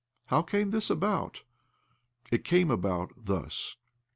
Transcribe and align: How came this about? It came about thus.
How 0.29 0.41
came 0.41 0.71
this 0.71 0.89
about? 0.89 1.43
It 2.31 2.43
came 2.43 2.71
about 2.71 3.11
thus. 3.15 3.75